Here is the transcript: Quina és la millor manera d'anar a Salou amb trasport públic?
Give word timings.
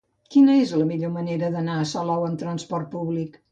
Quina 0.35 0.55
és 0.61 0.73
la 0.79 0.87
millor 0.91 1.13
manera 1.19 1.51
d'anar 1.57 1.77
a 1.83 1.85
Salou 1.93 2.27
amb 2.31 2.43
trasport 2.47 2.93
públic? 2.99 3.43